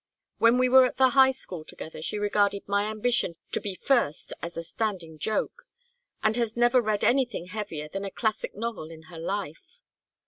When 0.39 0.57
we 0.57 0.67
were 0.67 0.85
at 0.87 0.97
the 0.97 1.09
High 1.09 1.29
School 1.29 1.63
together 1.63 2.01
she 2.01 2.17
regarded 2.17 2.67
my 2.67 2.85
ambition 2.85 3.35
to 3.51 3.61
be 3.61 3.75
first 3.75 4.33
as 4.41 4.57
a 4.57 4.63
standing 4.63 5.19
joke, 5.19 5.67
and 6.23 6.35
has 6.37 6.57
never 6.57 6.81
read 6.81 7.03
anything 7.03 7.45
heavier 7.49 7.87
than 7.87 8.03
a 8.03 8.09
classic 8.09 8.55
novel 8.55 8.89
in 8.89 9.03
her 9.13 9.19
life. 9.19 9.79